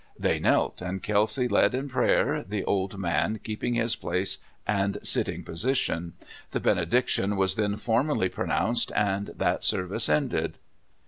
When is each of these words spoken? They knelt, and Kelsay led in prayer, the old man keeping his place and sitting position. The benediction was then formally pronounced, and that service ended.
They 0.17 0.39
knelt, 0.39 0.81
and 0.81 1.03
Kelsay 1.03 1.47
led 1.47 1.75
in 1.75 1.87
prayer, 1.87 2.43
the 2.43 2.63
old 2.63 2.97
man 2.97 3.39
keeping 3.43 3.75
his 3.75 3.95
place 3.95 4.39
and 4.65 4.97
sitting 5.03 5.43
position. 5.43 6.13
The 6.49 6.59
benediction 6.59 7.37
was 7.37 7.53
then 7.53 7.77
formally 7.77 8.27
pronounced, 8.27 8.91
and 8.95 9.27
that 9.37 9.63
service 9.63 10.09
ended. 10.09 10.57